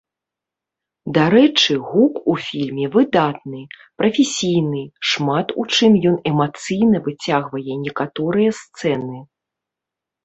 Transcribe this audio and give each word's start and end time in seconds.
Дарэчы, 1.17 1.73
гук 1.89 2.15
у 2.31 2.35
фільме 2.45 2.85
выдатны, 2.95 3.61
прафесійны, 4.03 4.81
шмат 5.13 5.47
у 5.65 5.67
чым 5.75 5.99
ён 6.13 6.17
эмацыйна 6.33 6.97
выцягвае 7.09 7.73
некаторыя 7.87 8.51
сцэны. 8.63 9.19